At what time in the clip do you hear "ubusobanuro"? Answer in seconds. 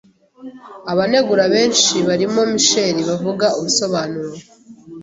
3.57-4.33